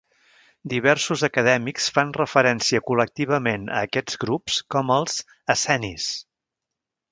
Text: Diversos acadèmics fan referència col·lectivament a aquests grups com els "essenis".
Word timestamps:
Diversos 0.71 1.23
acadèmics 1.27 1.89
fan 1.97 2.13
referència 2.21 2.81
col·lectivament 2.89 3.69
a 3.75 3.83
aquests 3.89 4.19
grups 4.25 4.59
com 4.77 4.97
els 4.99 5.21
"essenis". 5.59 6.11